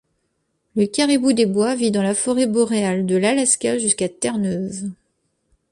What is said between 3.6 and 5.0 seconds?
jusqu’à Terre-Neuve.